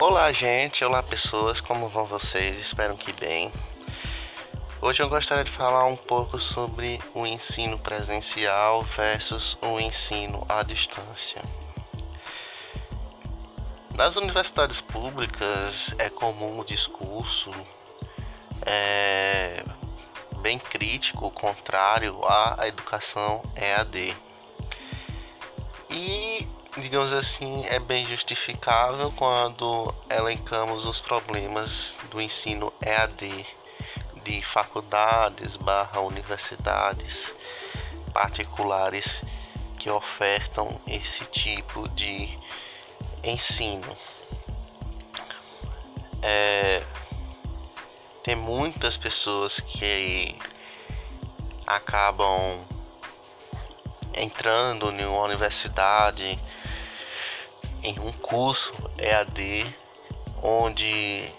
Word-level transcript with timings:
Olá, 0.00 0.32
gente, 0.32 0.82
olá 0.82 1.02
pessoas, 1.02 1.60
como 1.60 1.86
vão 1.90 2.06
vocês? 2.06 2.58
Espero 2.58 2.96
que 2.96 3.12
bem. 3.12 3.52
Hoje 4.80 5.02
eu 5.02 5.10
gostaria 5.10 5.44
de 5.44 5.50
falar 5.50 5.84
um 5.84 5.94
pouco 5.94 6.40
sobre 6.40 6.98
o 7.14 7.26
ensino 7.26 7.78
presencial 7.78 8.82
versus 8.82 9.58
o 9.60 9.78
ensino 9.78 10.42
à 10.48 10.62
distância. 10.62 11.42
Nas 13.94 14.16
universidades 14.16 14.80
públicas 14.80 15.94
é 15.98 16.08
comum 16.08 16.58
o 16.58 16.64
discurso 16.64 17.50
é, 18.64 19.62
bem 20.38 20.58
crítico, 20.58 21.30
contrário 21.30 22.24
à 22.24 22.66
educação 22.66 23.42
EAD. 23.54 24.16
E 25.90 26.39
digamos 26.76 27.12
assim, 27.12 27.64
é 27.66 27.80
bem 27.80 28.04
justificável 28.06 29.10
quando 29.12 29.92
elencamos 30.08 30.86
os 30.86 31.00
problemas 31.00 31.94
do 32.10 32.20
ensino 32.20 32.72
EAD 32.80 33.46
de 34.22 34.42
faculdades 34.42 35.56
barra 35.56 36.00
universidades 36.00 37.34
particulares 38.12 39.22
que 39.78 39.90
ofertam 39.90 40.80
esse 40.86 41.24
tipo 41.26 41.88
de 41.88 42.38
ensino. 43.24 43.96
É, 46.22 46.82
tem 48.22 48.36
muitas 48.36 48.96
pessoas 48.96 49.58
que 49.58 50.36
acabam 51.66 52.64
entrando 54.14 54.90
em 54.90 55.04
uma 55.06 55.22
universidade 55.22 56.38
em 57.82 57.98
um 58.00 58.12
curso 58.12 58.72
EAD 58.98 59.74
onde 60.42 61.32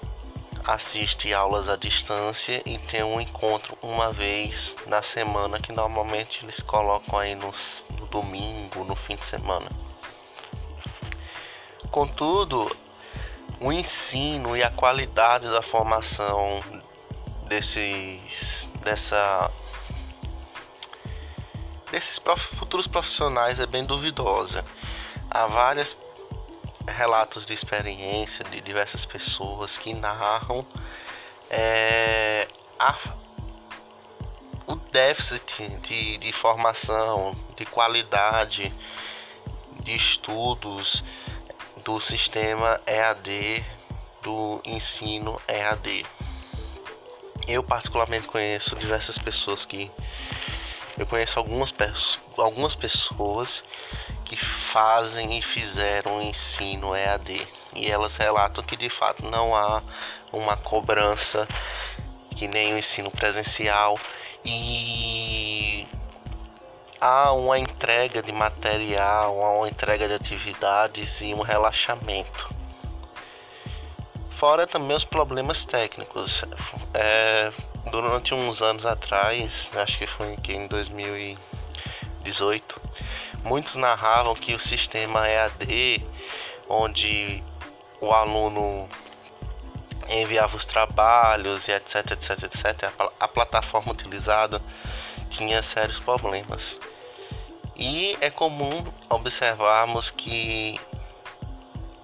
assiste 0.66 1.33
aulas 1.33 1.67
à 1.67 1.75
distância 1.75 2.61
e 2.66 2.78
tem 2.78 3.03
um 3.03 3.20
encontro 3.20 3.78
uma 3.81 4.11
vez 4.11 4.75
na 4.88 5.02
semana 5.02 5.59
que 5.59 5.72
normalmente 5.72 6.44
eles 6.44 6.61
colocam 6.61 7.17
aí 7.20 7.36
no, 7.36 7.52
no 7.98 8.06
domingo, 8.08 8.83
no 8.83 8.95
fim 8.95 9.16
de 9.16 9.25
semana. 9.25 9.70
Contudo, 11.89 12.76
o 13.59 13.72
ensino 13.72 14.55
e 14.55 14.64
a 14.64 14.70
qualidade 14.70 15.50
da 15.50 15.61
formação 15.61 16.59
desses 17.48 18.67
dessa 18.81 19.52
desses 21.92 22.17
prof, 22.17 22.55
futuros 22.55 22.88
profissionais 22.88 23.59
é 23.59 23.66
bem 23.66 23.83
duvidosa. 23.83 24.64
Há 25.30 25.48
vários 25.48 25.94
relatos 27.02 27.48
de 27.48 27.54
experiência 27.56 28.46
de 28.46 28.62
diversas 28.62 29.08
pessoas 29.08 29.76
que 29.76 29.92
narram 29.92 30.64
é, 31.50 32.48
a, 32.78 32.96
o 34.68 34.76
déficit 34.76 35.68
de, 35.80 36.20
de 36.20 36.32
formação, 36.32 37.36
de 37.58 37.66
qualidade 37.66 38.72
de 39.80 39.96
estudos 39.96 41.04
do 41.84 42.00
sistema 42.00 42.80
EAD, 42.86 43.66
do 44.22 44.62
ensino 44.64 45.42
EAD. 45.48 46.06
Eu 47.48 47.64
particularmente 47.64 48.28
conheço 48.28 48.76
diversas 48.76 49.18
pessoas 49.18 49.66
que 49.66 49.90
eu 51.00 51.08
conheço 51.08 51.40
algumas, 51.40 51.74
algumas 52.38 52.76
pessoas 52.76 53.64
que 54.32 54.38
fazem 54.72 55.38
e 55.38 55.42
fizeram 55.42 56.22
ensino 56.22 56.96
EAD 56.96 57.46
e 57.76 57.92
elas 57.92 58.16
relatam 58.16 58.64
que 58.64 58.78
de 58.78 58.90
fato 58.90 59.30
não 59.30 59.54
há 59.54 59.84
uma 60.32 60.56
cobrança 60.56 61.45
que 62.38 62.48
nem 62.48 62.73
o 62.73 62.78
ensino 62.78 63.11
presencial 63.11 64.00
e 64.45 65.86
há 67.02 67.33
uma 67.33 67.60
entrega 67.60 68.23
de 68.23 68.32
material, 68.32 69.44
há 69.44 69.58
uma 69.58 69.67
entrega 69.67 70.08
de 70.08 70.14
atividades 70.14 71.20
e 71.20 71.34
um 71.34 71.42
relaxamento. 71.42 72.50
Fora 74.38 74.66
também 74.66 74.95
os 74.95 75.04
problemas 75.04 75.66
técnicos. 75.66 76.45
É, 76.94 77.52
durante 77.92 78.34
uns 78.34 78.61
anos 78.61 78.86
atrás, 78.86 79.70
acho 79.76 79.98
que 79.98 80.08
foi 80.08 80.38
em 80.48 80.67
2018, 80.67 82.76
muitos 83.44 83.76
narravam 83.76 84.36
que 84.36 84.54
o 84.54 84.60
sistema 84.60 85.28
EAD, 85.28 86.06
onde 86.70 87.44
o 88.00 88.12
aluno 88.12 88.90
enviava 90.10 90.58
os 90.58 90.66
trabalhos 90.66 91.68
e 91.68 91.72
etc, 91.72 92.12
etc, 92.12 92.44
etc, 92.44 92.94
a 93.20 93.28
plataforma 93.28 93.92
utilizada 93.92 94.62
tinha 95.30 95.64
sérios 95.64 96.00
problemas. 96.00 96.80
E 97.76 98.18
é 98.22 98.30
comum 98.30 98.86
observarmos 99.10 100.10
que 100.10 100.80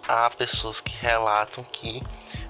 há 0.08 0.30
pessoas 0.30 0.80
que 0.80 0.96
relatam 0.98 1.64
que 1.66 2.02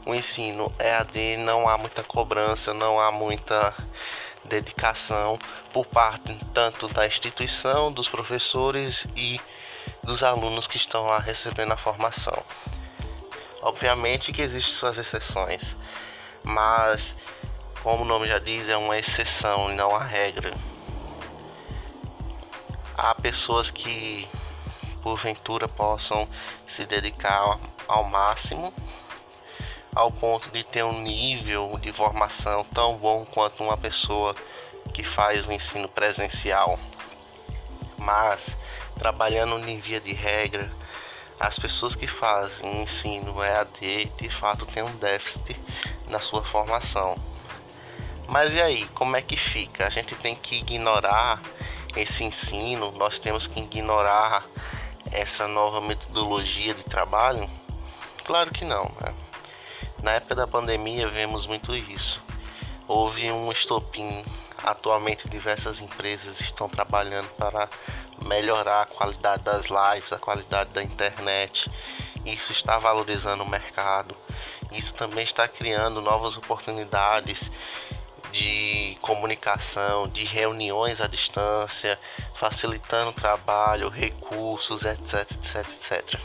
o 0.06 0.14
ensino 0.14 0.72
EAD 0.80 1.38
não 1.38 1.68
há 1.68 1.78
muita 1.78 2.04
cobrança, 2.04 2.74
não 2.74 3.00
há 3.00 3.12
muita 3.12 3.74
dedicação 4.48 5.38
por 5.72 5.86
parte 5.86 6.38
tanto 6.54 6.88
da 6.88 7.06
instituição, 7.06 7.92
dos 7.92 8.08
professores 8.08 9.08
e 9.16 9.40
dos 10.04 10.24
alunos 10.24 10.68
que 10.68 10.78
estão 10.78 11.06
lá 11.06 11.20
recebendo 11.20 11.74
a 11.74 11.78
formação. 11.78 12.44
Obviamente 13.62 14.32
que 14.32 14.42
existem 14.42 14.74
suas 14.74 14.98
exceções, 14.98 15.76
mas 16.44 17.16
como 17.84 18.04
o 18.04 18.06
nome 18.06 18.28
já 18.28 18.40
diz, 18.40 18.68
é 18.68 18.78
uma 18.78 18.98
exceção 18.98 19.72
e 19.72 19.76
não 19.76 19.96
a 19.96 20.04
regra. 20.04 20.52
Há 22.98 23.14
pessoas 23.16 23.70
que 23.70 24.28
porventura 25.02 25.68
possam 25.68 26.28
se 26.68 26.86
dedicar 26.86 27.60
ao 27.88 28.04
máximo 28.04 28.74
ao 29.96 30.12
ponto 30.12 30.50
de 30.52 30.64
ter 30.64 30.84
um 30.84 31.02
nível 31.02 31.78
de 31.80 31.92
formação 31.92 32.64
tão 32.74 32.98
bom 32.98 33.26
quanto 33.26 33.64
uma 33.64 33.78
pessoa 33.78 34.34
que 34.94 35.04
faz 35.04 35.46
o 35.46 35.52
ensino 35.52 35.88
presencial. 35.90 36.80
Mas, 37.98 38.56
trabalhando 38.98 39.58
em 39.68 39.80
via 39.80 40.00
de 40.00 40.14
regra, 40.14 40.72
as 41.40 41.58
pessoas 41.60 41.96
que 41.96 42.08
fazem 42.08 42.82
ensino 42.82 43.44
EAD 43.44 44.12
de 44.18 44.30
fato 44.30 44.66
têm 44.66 44.84
um 44.84 44.96
déficit 44.98 45.60
na 46.08 46.20
sua 46.20 46.44
formação. 46.44 47.16
Mas 48.28 48.54
e 48.54 48.62
aí, 48.62 48.86
como 48.90 49.16
é 49.16 49.22
que 49.22 49.38
fica? 49.38 49.88
A 49.88 49.90
gente 49.90 50.16
tem 50.16 50.36
que 50.36 50.58
ignorar 50.58 51.42
esse 51.96 52.24
ensino, 52.24 52.92
nós 52.92 53.20
temos 53.20 53.48
que 53.48 53.60
ignorar 53.60 54.46
essa 55.12 55.48
nova 55.48 55.80
metodologia 55.80 56.74
de 56.74 56.84
trabalho? 56.84 57.50
Claro 58.26 58.52
que 58.52 58.66
não, 58.66 58.92
né? 59.02 59.14
Na 60.02 60.12
época 60.14 60.36
da 60.36 60.48
pandemia 60.48 61.10
vemos 61.10 61.46
muito 61.48 61.76
isso. 61.76 62.22
Houve 62.88 63.32
um 63.32 63.52
estopim. 63.52 64.24
Atualmente 64.64 65.30
diversas 65.30 65.82
empresas 65.82 66.42
estão 66.42 66.68
trabalhando 66.68 67.30
para 67.36 67.70
melhorar 68.22 68.82
a 68.82 68.86
qualidade 68.86 69.44
das 69.44 69.66
lives, 69.66 70.12
a 70.12 70.18
qualidade 70.18 70.72
da 70.72 70.82
internet. 70.82 71.70
Isso 72.26 72.52
está 72.52 72.78
valorizando 72.78 73.44
o 73.44 73.50
mercado. 73.50 74.16
Isso 74.72 74.94
também 74.94 75.24
está 75.24 75.48
criando 75.48 76.02
novas 76.02 76.36
oportunidades 76.36 77.52
de 78.32 78.98
comunicação, 79.02 80.08
de 80.08 80.24
reuniões 80.26 81.00
à 81.00 81.08
distância, 81.08 82.00
facilitando 82.36 83.12
o 83.12 83.14
trabalho, 83.14 83.90
recursos, 83.90 84.84
etc, 84.84 85.32
etc, 85.32 85.56
etc. 85.56 86.22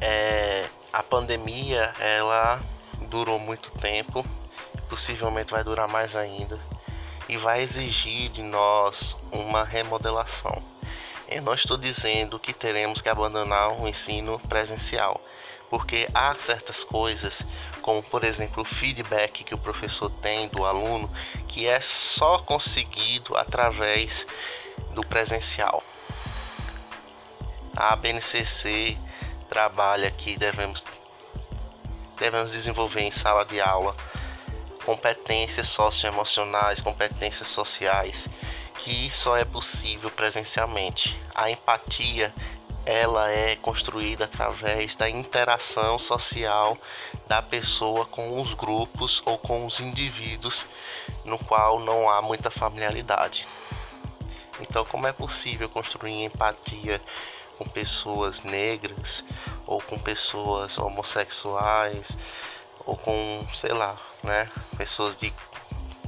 É, 0.00 0.68
a 0.92 1.02
pandemia 1.02 1.92
ela 1.98 2.60
durou 3.08 3.38
muito 3.38 3.70
tempo, 3.72 4.24
possivelmente 4.88 5.50
vai 5.50 5.64
durar 5.64 5.88
mais 5.88 6.14
ainda 6.14 6.60
e 7.28 7.36
vai 7.36 7.62
exigir 7.62 8.28
de 8.30 8.42
nós 8.42 9.16
uma 9.30 9.64
remodelação. 9.64 10.62
Eu 11.26 11.40
não 11.40 11.54
estou 11.54 11.78
dizendo 11.78 12.38
que 12.38 12.52
teremos 12.52 13.00
que 13.00 13.08
abandonar 13.08 13.80
o 13.80 13.88
ensino 13.88 14.38
presencial, 14.40 15.18
porque 15.70 16.06
há 16.12 16.34
certas 16.34 16.84
coisas, 16.84 17.42
como 17.80 18.02
por 18.02 18.22
exemplo 18.22 18.62
o 18.62 18.66
feedback 18.66 19.44
que 19.44 19.54
o 19.54 19.58
professor 19.58 20.10
tem 20.20 20.46
do 20.48 20.66
aluno, 20.66 21.10
que 21.48 21.66
é 21.66 21.80
só 21.80 22.38
conseguido 22.38 23.34
através 23.34 24.26
do 24.90 25.00
presencial. 25.00 25.82
A 27.74 27.96
BNCC 27.96 28.98
trabalha 29.52 30.10
que 30.10 30.34
devemos, 30.38 30.82
devemos 32.18 32.50
desenvolver 32.52 33.02
em 33.02 33.10
sala 33.10 33.44
de 33.44 33.60
aula 33.60 33.94
competências 34.82 35.68
socioemocionais, 35.68 36.80
competências 36.80 37.48
sociais, 37.48 38.26
que 38.78 39.10
só 39.10 39.36
é 39.36 39.44
possível 39.44 40.10
presencialmente. 40.10 41.20
A 41.34 41.50
empatia 41.50 42.34
ela 42.86 43.30
é 43.30 43.54
construída 43.56 44.24
através 44.24 44.96
da 44.96 45.08
interação 45.10 45.98
social 45.98 46.78
da 47.28 47.42
pessoa 47.42 48.06
com 48.06 48.40
os 48.40 48.54
grupos 48.54 49.22
ou 49.26 49.36
com 49.36 49.66
os 49.66 49.80
indivíduos 49.80 50.64
no 51.26 51.38
qual 51.38 51.78
não 51.78 52.08
há 52.08 52.22
muita 52.22 52.50
familiaridade. 52.50 53.46
Então, 54.62 54.82
como 54.86 55.06
é 55.06 55.12
possível 55.12 55.68
construir 55.68 56.24
empatia 56.24 57.02
com 57.62 57.68
pessoas 57.70 58.42
negras 58.42 59.24
ou 59.66 59.80
com 59.80 59.96
pessoas 59.96 60.76
homossexuais 60.78 62.08
ou 62.84 62.96
com, 62.96 63.46
sei 63.54 63.72
lá, 63.72 63.96
né, 64.22 64.48
pessoas 64.76 65.16
de 65.16 65.32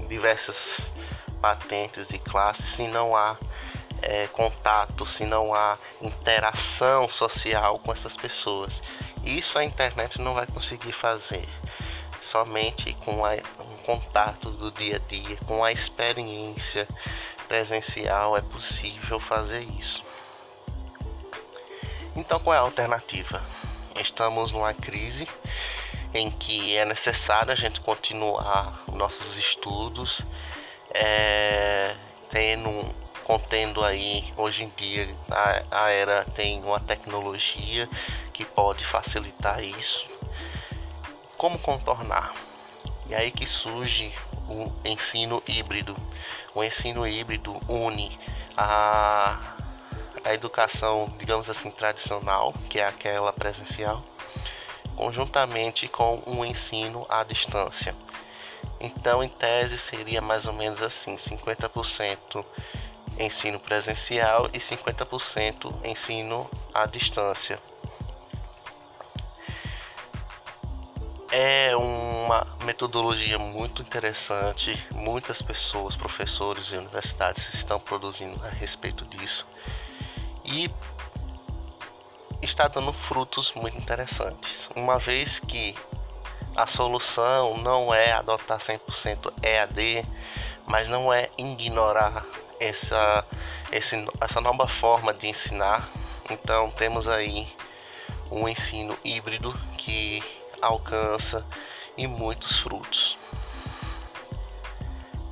diversas 0.08 0.92
patentes 1.40 2.08
de 2.08 2.18
classe 2.18 2.62
se 2.62 2.88
não 2.88 3.14
há 3.14 3.36
é, 4.02 4.26
contato, 4.26 5.06
se 5.06 5.24
não 5.24 5.54
há 5.54 5.78
interação 6.02 7.08
social 7.08 7.78
com 7.78 7.92
essas 7.92 8.16
pessoas. 8.16 8.82
Isso 9.24 9.56
a 9.56 9.64
internet 9.64 10.20
não 10.20 10.34
vai 10.34 10.46
conseguir 10.46 10.92
fazer. 10.92 11.48
Somente 12.20 12.94
com 13.04 13.24
a, 13.24 13.34
um 13.62 13.76
contato 13.84 14.50
do 14.50 14.72
dia 14.72 14.96
a 14.96 15.08
dia, 15.08 15.36
com 15.46 15.62
a 15.62 15.70
experiência 15.70 16.88
presencial 17.46 18.36
é 18.36 18.40
possível 18.40 19.20
fazer 19.20 19.62
isso. 19.78 20.02
Então 22.16 22.38
qual 22.38 22.54
é 22.54 22.58
a 22.58 22.62
alternativa? 22.62 23.42
Estamos 24.00 24.52
numa 24.52 24.72
crise 24.72 25.26
em 26.12 26.30
que 26.30 26.76
é 26.76 26.84
necessário 26.84 27.50
a 27.52 27.56
gente 27.56 27.80
continuar 27.80 28.84
nossos 28.92 29.36
estudos, 29.36 30.24
é, 30.92 31.96
tendo 32.30 32.94
contendo 33.24 33.82
aí 33.82 34.32
hoje 34.36 34.64
em 34.64 34.68
dia 34.76 35.08
a, 35.30 35.84
a 35.84 35.90
era 35.90 36.24
tem 36.24 36.62
uma 36.62 36.78
tecnologia 36.78 37.88
que 38.32 38.44
pode 38.44 38.84
facilitar 38.86 39.64
isso. 39.64 40.06
Como 41.36 41.58
contornar? 41.58 42.32
E 43.08 43.14
aí 43.14 43.32
que 43.32 43.46
surge 43.46 44.14
o 44.48 44.70
ensino 44.84 45.42
híbrido. 45.48 45.96
O 46.54 46.62
ensino 46.62 47.06
híbrido 47.06 47.58
une 47.68 48.16
a, 48.56 49.56
a 50.24 50.32
educação, 50.32 51.12
digamos 51.18 51.48
assim, 51.50 51.70
tradicional, 51.70 52.54
que 52.70 52.80
é 52.80 52.84
aquela 52.84 53.32
presencial, 53.32 54.02
conjuntamente 54.96 55.86
com 55.86 56.22
o 56.26 56.44
ensino 56.44 57.06
à 57.08 57.22
distância. 57.22 57.94
Então, 58.80 59.22
em 59.22 59.28
tese, 59.28 59.78
seria 59.78 60.20
mais 60.20 60.46
ou 60.46 60.52
menos 60.52 60.82
assim: 60.82 61.16
50% 61.16 62.44
ensino 63.18 63.60
presencial 63.60 64.48
e 64.52 64.58
50% 64.58 65.74
ensino 65.84 66.50
à 66.72 66.86
distância. 66.86 67.60
É 71.30 71.76
uma 71.76 72.46
metodologia 72.64 73.38
muito 73.38 73.82
interessante, 73.82 74.72
muitas 74.92 75.42
pessoas, 75.42 75.96
professores 75.96 76.66
e 76.66 76.76
universidades 76.76 77.52
estão 77.54 77.80
produzindo 77.80 78.44
a 78.44 78.50
respeito 78.50 79.04
disso 79.06 79.44
e 80.44 80.70
está 82.42 82.68
dando 82.68 82.92
frutos 82.92 83.52
muito 83.54 83.78
interessantes, 83.78 84.68
uma 84.76 84.98
vez 84.98 85.40
que 85.40 85.74
a 86.54 86.66
solução 86.66 87.56
não 87.58 87.92
é 87.92 88.12
adotar 88.12 88.60
100% 88.60 89.32
EAD, 89.42 90.06
mas 90.66 90.86
não 90.86 91.12
é 91.12 91.30
ignorar 91.36 92.24
essa, 92.60 93.24
esse, 93.72 93.96
essa 94.20 94.40
nova 94.40 94.66
forma 94.68 95.12
de 95.12 95.28
ensinar. 95.28 95.90
Então 96.30 96.70
temos 96.70 97.08
aí 97.08 97.52
um 98.30 98.48
ensino 98.48 98.96
híbrido 99.04 99.52
que 99.76 100.22
alcança 100.62 101.44
e 101.96 102.06
muitos 102.06 102.60
frutos. 102.60 103.18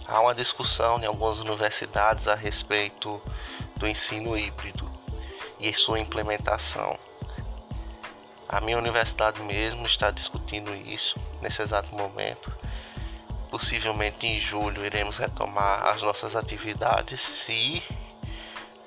Há 0.07 0.21
uma 0.21 0.35
discussão 0.35 0.99
em 1.01 1.07
algumas 1.07 1.39
universidades 1.39 2.27
a 2.29 2.35
respeito 2.35 3.23
do 3.77 3.87
ensino 3.87 4.37
híbrido 4.37 4.92
e 5.63 5.73
sua 5.73 5.99
implementação. 5.99 6.99
A 8.49 8.61
minha 8.61 8.77
universidade 8.77 9.41
mesmo 9.41 9.87
está 9.87 10.11
discutindo 10.11 10.75
isso 10.75 11.19
nesse 11.41 11.63
exato 11.63 11.95
momento 11.95 12.53
possivelmente 13.53 14.27
em 14.27 14.41
julho 14.41 14.83
iremos 14.83 15.19
retomar 15.19 15.87
as 15.89 16.03
nossas 16.03 16.35
atividades 16.35 17.21
se 17.21 17.83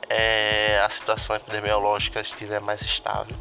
é, 0.10 0.80
a 0.84 0.90
situação 0.90 1.36
epidemiológica 1.36 2.20
estiver 2.20 2.60
mais 2.60 2.82
estável, 2.82 3.38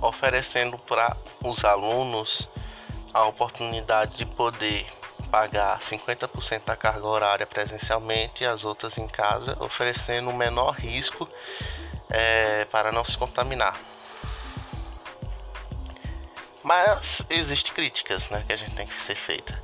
oferecendo 0.00 0.78
para 0.78 1.16
os 1.42 1.64
alunos 1.64 2.48
a 3.12 3.24
oportunidade 3.24 4.16
de 4.16 4.26
poder 4.26 4.86
pagar 5.26 5.80
50% 5.80 6.64
da 6.64 6.76
carga 6.76 7.06
horária 7.06 7.46
presencialmente 7.46 8.44
e 8.44 8.46
as 8.46 8.64
outras 8.64 8.96
em 8.98 9.06
casa, 9.06 9.56
oferecendo 9.60 10.30
um 10.30 10.36
menor 10.36 10.74
risco 10.74 11.28
é, 12.10 12.64
para 12.66 12.92
não 12.92 13.04
se 13.04 13.16
contaminar. 13.16 13.78
Mas 16.62 17.24
existem 17.30 17.72
críticas 17.72 18.28
né, 18.28 18.42
que 18.46 18.52
a 18.52 18.56
gente 18.56 18.74
tem 18.74 18.86
que 18.86 19.02
ser 19.02 19.14
feita. 19.14 19.56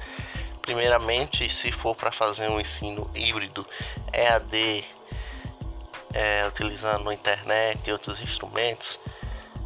Primeiramente, 0.60 1.52
se 1.52 1.72
for 1.72 1.96
para 1.96 2.12
fazer 2.12 2.48
um 2.48 2.60
ensino 2.60 3.10
híbrido 3.14 3.66
EAD, 4.12 4.84
é, 6.14 6.46
utilizando 6.46 7.10
a 7.10 7.14
internet 7.14 7.88
e 7.88 7.92
outros 7.92 8.20
instrumentos, 8.20 9.00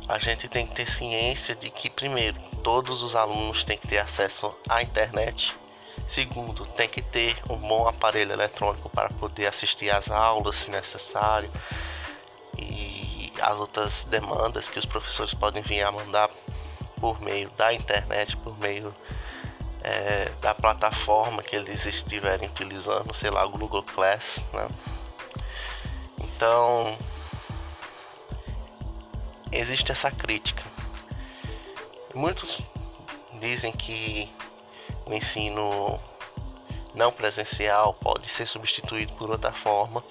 a 0.08 0.18
gente 0.18 0.48
tem 0.48 0.66
que 0.66 0.74
ter 0.74 0.88
ciência 0.88 1.54
de 1.54 1.68
que, 1.68 1.90
primeiro, 1.90 2.40
todos 2.62 3.02
os 3.02 3.14
alunos 3.14 3.64
têm 3.64 3.76
que 3.76 3.88
ter 3.88 3.98
acesso 3.98 4.56
à 4.68 4.82
internet. 4.82 5.52
Segundo, 6.06 6.64
tem 6.66 6.88
que 6.88 7.02
ter 7.02 7.36
um 7.50 7.56
bom 7.56 7.88
aparelho 7.88 8.32
eletrônico 8.32 8.88
para 8.88 9.08
poder 9.08 9.46
assistir 9.46 9.90
às 9.90 10.10
aulas, 10.10 10.56
se 10.56 10.70
necessário, 10.70 11.50
e 12.56 13.32
as 13.40 13.58
outras 13.58 14.04
demandas 14.04 14.68
que 14.68 14.78
os 14.78 14.86
professores 14.86 15.34
podem 15.34 15.62
vir 15.62 15.82
a 15.82 15.92
mandar 15.92 16.30
por 17.00 17.20
meio 17.20 17.50
da 17.50 17.72
internet, 17.74 18.36
por 18.38 18.56
meio 18.58 18.94
é, 19.82 20.30
da 20.40 20.54
plataforma 20.54 21.42
que 21.42 21.54
eles 21.54 21.84
estiverem 21.84 22.48
utilizando, 22.48 23.12
sei 23.12 23.30
lá, 23.30 23.44
o 23.44 23.50
Google 23.50 23.82
Class, 23.82 24.44
né? 24.52 24.68
Então, 26.18 26.96
existe 29.52 29.92
essa 29.92 30.10
crítica. 30.10 30.62
Muitos 32.14 32.60
dizem 33.40 33.72
que 33.72 34.32
o 35.06 35.14
ensino 35.14 36.00
não 36.94 37.12
presencial 37.12 37.94
pode 37.94 38.28
ser 38.28 38.46
substituído 38.46 39.12
por 39.12 39.30
outra 39.30 39.52
forma 39.52 40.02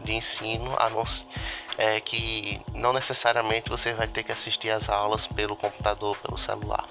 de 0.00 0.12
ensino, 0.14 0.74
a 0.78 0.88
não, 0.88 1.02
é 1.76 2.00
que 2.00 2.60
não 2.72 2.92
necessariamente 2.92 3.70
você 3.70 3.92
vai 3.92 4.06
ter 4.06 4.22
que 4.22 4.32
assistir 4.32 4.70
às 4.70 4.88
aulas 4.88 5.26
pelo 5.26 5.56
computador, 5.56 6.16
pelo 6.18 6.38
celular. 6.38 6.86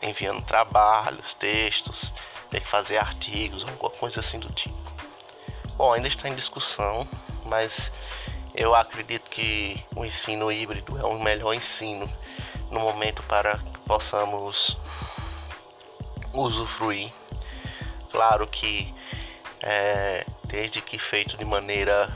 Enviando 0.00 0.42
trabalhos, 0.42 1.34
textos, 1.34 2.14
ter 2.50 2.60
que 2.60 2.68
fazer 2.68 2.98
artigos, 2.98 3.62
alguma 3.62 3.90
coisa 3.90 4.20
assim 4.20 4.38
do 4.38 4.52
tipo. 4.52 4.80
Bom, 5.76 5.92
ainda 5.92 6.08
está 6.08 6.28
em 6.28 6.34
discussão, 6.34 7.06
mas 7.44 7.90
eu 8.54 8.74
acredito 8.74 9.28
que 9.30 9.84
o 9.94 10.04
ensino 10.04 10.50
híbrido 10.52 10.98
é 10.98 11.04
o 11.04 11.18
melhor 11.18 11.54
ensino 11.54 12.10
no 12.70 12.80
momento 12.80 13.22
para 13.24 13.58
que 13.58 13.78
possamos 13.80 14.76
usufruir. 16.32 17.12
Claro 18.10 18.46
que 18.46 18.92
é, 19.60 20.26
desde 20.44 20.80
que 20.80 20.98
feito 20.98 21.36
de 21.36 21.44
maneira 21.44 22.12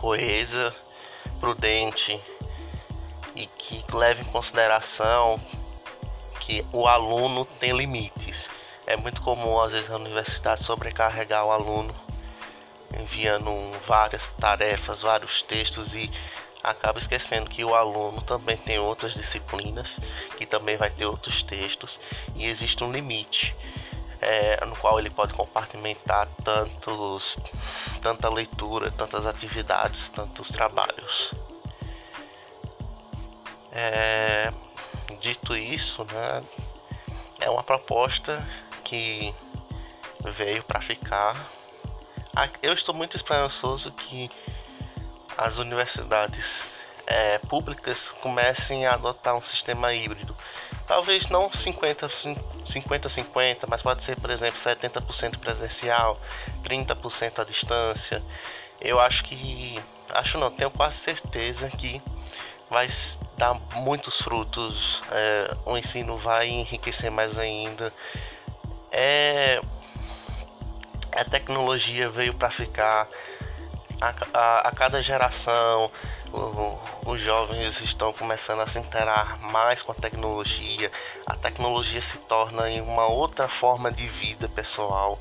coesa, 0.00 0.74
prudente 1.40 2.20
e 3.34 3.46
que 3.46 3.84
leve 3.92 4.22
em 4.22 4.32
consideração 4.32 5.40
que 6.40 6.66
o 6.72 6.86
aluno 6.86 7.44
tem 7.44 7.72
limites. 7.72 8.48
É 8.86 8.96
muito 8.96 9.22
comum 9.22 9.60
às 9.60 9.72
vezes 9.72 9.88
na 9.88 9.96
universidade 9.96 10.64
sobrecarregar 10.64 11.46
o 11.46 11.52
aluno 11.52 11.94
enviando 13.00 13.50
várias 13.86 14.28
tarefas, 14.40 15.02
vários 15.02 15.42
textos 15.42 15.94
e 15.94 16.10
acaba 16.62 16.98
esquecendo 16.98 17.50
que 17.50 17.64
o 17.64 17.74
aluno 17.74 18.22
também 18.22 18.56
tem 18.56 18.78
outras 18.78 19.14
disciplinas 19.14 19.98
que 20.38 20.46
também 20.46 20.76
vai 20.76 20.90
ter 20.90 21.06
outros 21.06 21.42
textos 21.42 21.98
e 22.36 22.46
existe 22.46 22.84
um 22.84 22.92
limite 22.92 23.54
é, 24.20 24.64
no 24.64 24.76
qual 24.76 24.98
ele 25.00 25.10
pode 25.10 25.34
compartimentar 25.34 26.28
tantos, 26.44 27.36
tanta 28.00 28.28
leitura, 28.28 28.92
tantas 28.92 29.26
atividades, 29.26 30.08
tantos 30.10 30.48
trabalhos. 30.48 31.34
É, 33.72 34.52
dito 35.20 35.56
isso, 35.56 36.04
né, 36.04 36.44
é 37.40 37.50
uma 37.50 37.64
proposta 37.64 38.46
que 38.84 39.34
veio 40.24 40.62
para 40.62 40.80
ficar. 40.80 41.50
eu 42.62 42.72
estou 42.72 42.94
muito 42.94 43.16
esperançoso 43.16 43.90
que 43.90 44.30
as 45.36 45.58
universidades 45.58 46.72
é, 47.06 47.38
públicas 47.38 48.12
comecem 48.20 48.86
a 48.86 48.94
adotar 48.94 49.36
um 49.36 49.42
sistema 49.42 49.92
híbrido. 49.92 50.36
Talvez 50.86 51.28
não 51.28 51.50
50-50, 51.50 53.66
mas 53.68 53.82
pode 53.82 54.02
ser, 54.02 54.20
por 54.20 54.30
exemplo, 54.30 54.60
70% 54.60 55.38
presencial, 55.38 56.20
30% 56.64 57.40
à 57.40 57.44
distância. 57.44 58.22
Eu 58.80 59.00
acho 59.00 59.24
que. 59.24 59.80
Acho 60.10 60.38
não, 60.38 60.50
tenho 60.50 60.70
quase 60.70 60.98
certeza 60.98 61.70
que 61.70 62.02
vai 62.68 62.88
dar 63.36 63.54
muitos 63.76 64.20
frutos. 64.20 65.00
É, 65.10 65.56
o 65.64 65.76
ensino 65.76 66.18
vai 66.18 66.48
enriquecer 66.48 67.10
mais 67.10 67.38
ainda. 67.38 67.92
É, 68.90 69.60
a 71.12 71.24
tecnologia 71.24 72.10
veio 72.10 72.34
para 72.34 72.50
ficar. 72.50 73.06
A, 74.02 74.14
a, 74.34 74.58
a, 74.68 74.72
cada 74.72 75.00
geração, 75.00 75.88
os 77.06 77.20
jovens 77.20 77.80
estão 77.80 78.12
começando 78.12 78.58
a 78.58 78.66
se 78.66 78.76
interar 78.76 79.38
mais 79.38 79.80
com 79.80 79.92
a 79.92 79.94
tecnologia. 79.94 80.90
A 81.24 81.36
tecnologia 81.36 82.02
se 82.02 82.18
torna 82.18 82.68
em 82.68 82.80
uma 82.80 83.06
outra 83.06 83.46
forma 83.46 83.92
de 83.92 84.08
vida 84.08 84.48
pessoal 84.48 85.20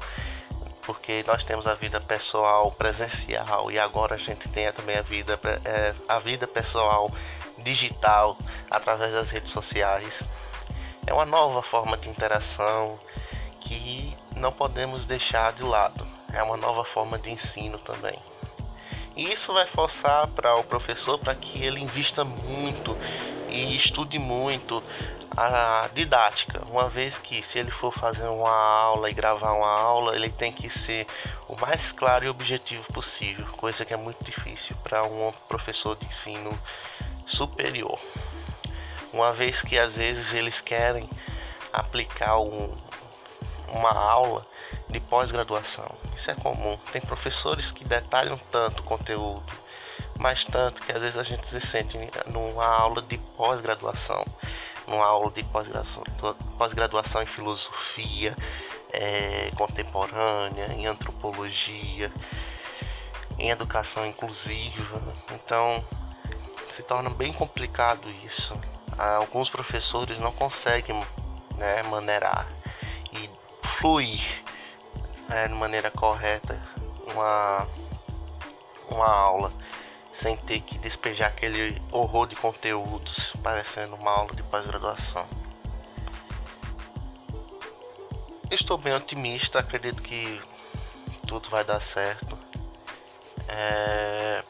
porque 0.83 1.23
nós 1.27 1.43
temos 1.43 1.67
a 1.67 1.75
vida 1.75 2.01
pessoal 2.01 2.71
presencial 2.71 3.71
e 3.71 3.77
agora 3.77 4.15
a 4.15 4.17
gente 4.17 4.49
tem 4.49 4.71
também 4.73 4.97
a 4.97 5.03
vida, 5.03 5.39
é, 5.63 5.93
a 6.09 6.17
vida 6.17 6.47
pessoal 6.47 7.11
digital 7.59 8.35
através 8.69 9.13
das 9.13 9.29
redes 9.29 9.51
sociais. 9.51 10.11
É 11.05 11.13
uma 11.13 11.25
nova 11.25 11.61
forma 11.61 11.95
de 11.97 12.09
interação 12.09 12.99
que 13.59 14.17
não 14.35 14.51
podemos 14.51 15.05
deixar 15.05 15.53
de 15.53 15.61
lado. 15.61 16.07
É 16.33 16.41
uma 16.41 16.57
nova 16.57 16.83
forma 16.83 17.19
de 17.19 17.29
ensino 17.29 17.77
também. 17.77 18.19
Isso 19.15 19.53
vai 19.53 19.67
forçar 19.67 20.27
para 20.27 20.55
o 20.55 20.63
professor 20.63 21.17
para 21.19 21.35
que 21.35 21.63
ele 21.63 21.79
invista 21.79 22.23
muito 22.23 22.97
e 23.49 23.75
estude 23.75 24.17
muito 24.17 24.81
a 25.35 25.89
didática, 25.93 26.61
uma 26.69 26.89
vez 26.89 27.17
que 27.19 27.41
se 27.43 27.57
ele 27.57 27.71
for 27.71 27.93
fazer 27.93 28.27
uma 28.27 28.49
aula 28.49 29.09
e 29.09 29.13
gravar 29.13 29.53
uma 29.53 29.79
aula, 29.79 30.15
ele 30.15 30.29
tem 30.29 30.51
que 30.51 30.69
ser 30.69 31.07
o 31.47 31.59
mais 31.59 31.91
claro 31.93 32.25
e 32.25 32.29
objetivo 32.29 32.83
possível, 32.91 33.45
coisa 33.57 33.85
que 33.85 33.93
é 33.93 33.97
muito 33.97 34.23
difícil 34.23 34.75
para 34.83 35.03
um 35.03 35.31
professor 35.47 35.95
de 35.95 36.05
ensino 36.05 36.51
superior. 37.25 37.99
Uma 39.13 39.31
vez 39.31 39.61
que 39.61 39.77
às 39.77 39.95
vezes 39.95 40.33
eles 40.33 40.59
querem 40.59 41.09
aplicar 41.71 42.37
um, 42.39 42.75
uma 43.69 43.91
aula 43.91 44.45
de 44.89 44.99
pós-graduação. 44.99 45.89
Isso 46.15 46.29
é 46.29 46.35
comum. 46.35 46.77
Tem 46.91 47.01
professores 47.01 47.71
que 47.71 47.83
detalham 47.83 48.37
tanto 48.51 48.81
o 48.81 48.83
conteúdo, 48.83 49.43
mas 50.17 50.45
tanto 50.45 50.81
que 50.81 50.91
às 50.91 50.99
vezes 50.99 51.17
a 51.17 51.23
gente 51.23 51.47
se 51.47 51.61
sente 51.61 51.97
numa 52.27 52.65
aula 52.65 53.01
de 53.01 53.17
pós-graduação 53.17 54.25
numa 54.87 55.05
aula 55.05 55.31
de 55.31 55.43
pós-graduação 55.43 56.03
pós 56.57 56.73
em 57.23 57.25
filosofia 57.25 58.35
é, 58.91 59.51
contemporânea, 59.55 60.65
em 60.73 60.85
antropologia, 60.85 62.11
em 63.37 63.49
educação 63.49 64.05
inclusiva. 64.05 65.01
Então 65.33 65.83
se 66.75 66.83
torna 66.83 67.09
bem 67.09 67.33
complicado 67.33 68.09
isso. 68.25 68.53
Alguns 68.97 69.49
professores 69.49 70.19
não 70.19 70.31
conseguem 70.31 70.99
né, 71.55 71.81
maneirar 71.83 72.47
e 73.13 73.29
fluir 73.79 74.43
né, 75.31 75.47
de 75.47 75.53
maneira 75.53 75.89
correta 75.89 76.61
uma, 77.07 77.65
uma 78.89 79.07
aula 79.07 79.51
sem 80.21 80.35
ter 80.35 80.59
que 80.59 80.77
despejar 80.77 81.29
aquele 81.29 81.81
horror 81.89 82.27
de 82.27 82.35
conteúdos, 82.35 83.33
parecendo 83.41 83.95
uma 83.95 84.11
aula 84.11 84.35
de 84.35 84.43
pós-graduação. 84.43 85.25
Estou 88.51 88.77
bem 88.77 88.93
otimista, 88.93 89.59
acredito 89.59 90.01
que 90.03 90.41
tudo 91.25 91.49
vai 91.49 91.63
dar 91.63 91.81
certo. 91.81 92.37
É... 93.47 94.43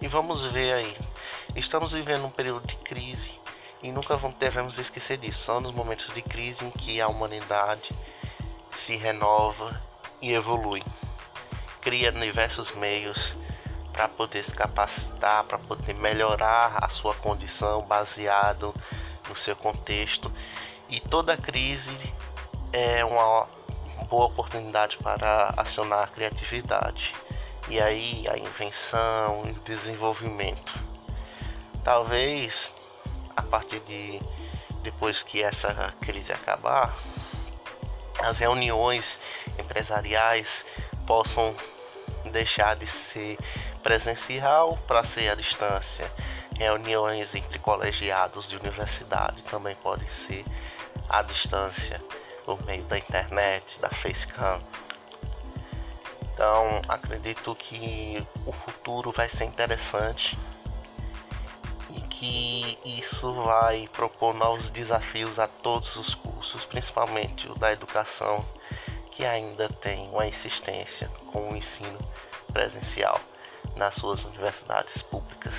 E 0.00 0.06
vamos 0.06 0.44
ver 0.52 0.74
aí. 0.74 0.96
Estamos 1.56 1.92
vivendo 1.92 2.26
um 2.26 2.30
período 2.30 2.66
de 2.66 2.76
crise 2.76 3.32
e 3.82 3.90
nunca 3.90 4.16
devemos 4.38 4.78
esquecer 4.78 5.16
disso. 5.16 5.42
São 5.44 5.60
nos 5.60 5.72
momentos 5.72 6.12
de 6.12 6.20
crise 6.20 6.64
em 6.64 6.70
que 6.70 7.00
a 7.00 7.08
humanidade 7.08 7.90
se 8.86 8.96
renova 8.96 9.80
e 10.20 10.32
evolui. 10.32 10.82
Cria 11.80 12.12
diversos 12.12 12.74
meios 12.74 13.36
para 13.92 14.08
poder 14.08 14.44
se 14.44 14.54
capacitar, 14.54 15.44
para 15.44 15.58
poder 15.58 15.94
melhorar 15.96 16.78
a 16.82 16.88
sua 16.88 17.14
condição 17.14 17.82
baseado 17.82 18.74
no 19.28 19.36
seu 19.36 19.54
contexto. 19.56 20.32
E 20.88 21.00
toda 21.00 21.36
crise 21.36 22.14
é 22.72 23.04
uma 23.04 23.46
boa 24.08 24.26
oportunidade 24.26 24.96
para 24.98 25.52
acionar 25.56 26.04
a 26.04 26.06
criatividade 26.06 27.12
e 27.68 27.80
aí 27.80 28.24
a 28.28 28.36
invenção 28.36 29.42
e 29.46 29.50
o 29.50 29.60
desenvolvimento. 29.60 30.72
Talvez 31.84 32.72
a 33.36 33.42
partir 33.42 33.80
de 33.80 34.20
depois 34.82 35.22
que 35.22 35.42
essa 35.42 35.94
crise 36.00 36.32
acabar, 36.32 36.98
as 38.22 38.38
reuniões 38.38 39.18
empresariais 39.58 40.48
possam 41.06 41.54
deixar 42.30 42.76
de 42.76 42.86
ser 42.86 43.36
presencial 43.82 44.78
para 44.86 45.04
ser 45.04 45.28
à 45.28 45.34
distância. 45.34 46.10
Reuniões 46.56 47.34
entre 47.34 47.58
colegiados 47.58 48.48
de 48.48 48.56
universidade 48.56 49.42
também 49.44 49.74
podem 49.76 50.08
ser 50.08 50.44
à 51.08 51.22
distância 51.22 52.00
por 52.44 52.64
meio 52.64 52.84
da 52.84 52.98
internet, 52.98 53.80
da 53.80 53.90
Facecam. 53.90 54.60
Então, 56.32 56.82
acredito 56.88 57.54
que 57.54 58.26
o 58.46 58.52
futuro 58.52 59.12
vai 59.12 59.28
ser 59.28 59.44
interessante 59.44 60.38
que 62.22 62.78
isso 62.84 63.32
vai 63.32 63.88
propor 63.88 64.32
novos 64.32 64.70
desafios 64.70 65.40
a 65.40 65.48
todos 65.48 65.96
os 65.96 66.14
cursos, 66.14 66.64
principalmente 66.64 67.48
o 67.48 67.54
da 67.56 67.72
educação, 67.72 68.44
que 69.10 69.26
ainda 69.26 69.68
tem 69.68 70.08
uma 70.08 70.28
insistência 70.28 71.08
com 71.32 71.50
o 71.50 71.56
ensino 71.56 71.98
presencial 72.52 73.18
nas 73.74 73.96
suas 73.96 74.24
universidades 74.24 75.02
públicas. 75.02 75.52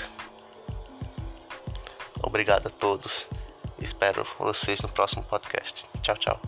Obrigado 2.21 2.67
a 2.67 2.69
todos. 2.69 3.27
Espero 3.79 4.25
vocês 4.39 4.79
no 4.79 4.87
próximo 4.87 5.23
podcast. 5.23 5.85
Tchau, 6.01 6.15
tchau. 6.15 6.39